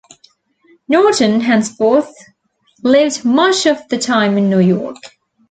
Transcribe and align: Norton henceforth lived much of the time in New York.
Norton 0.87 1.41
henceforth 1.41 2.11
lived 2.81 3.23
much 3.23 3.67
of 3.67 3.87
the 3.89 3.99
time 3.99 4.35
in 4.35 4.49
New 4.49 4.57
York. 4.57 4.97